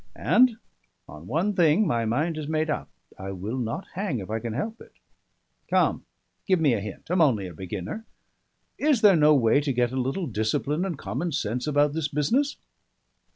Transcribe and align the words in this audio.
And 0.15 0.57
on 1.07 1.27
one 1.27 1.53
thing 1.53 1.85
my 1.85 2.05
mind 2.05 2.35
is 2.35 2.47
made 2.47 2.71
up: 2.71 2.89
I 3.19 3.29
will 3.31 3.59
not 3.59 3.85
hang 3.93 4.17
if 4.17 4.31
I 4.31 4.39
can 4.39 4.53
help 4.53 4.81
it. 4.81 4.93
Come, 5.69 6.05
give 6.47 6.59
me 6.59 6.73
a 6.73 6.79
hint; 6.79 7.11
I'm 7.11 7.21
only 7.21 7.45
a 7.45 7.53
beginner! 7.53 8.07
Is 8.79 9.01
there 9.01 9.15
no 9.15 9.35
way 9.35 9.61
to 9.61 9.71
get 9.71 9.91
a 9.91 10.01
little 10.01 10.25
discipline 10.25 10.85
and 10.85 10.97
common 10.97 11.33
sense 11.33 11.67
about 11.67 11.93
this 11.93 12.07
business?" 12.07 12.57